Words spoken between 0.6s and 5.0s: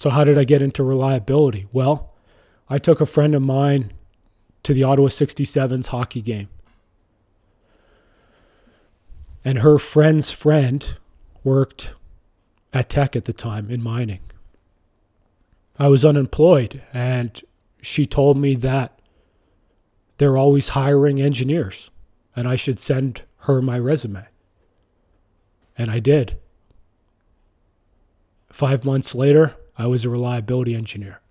into reliability? Well, I took a friend of mine to the